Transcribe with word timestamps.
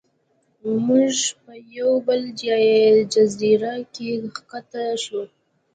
موږ 0.85 1.13
په 1.43 1.53
یوه 1.77 1.95
بله 2.05 2.29
جزیره 3.13 3.75
کې 3.93 4.09
ښکته 4.35 4.83
شو. 5.03 5.21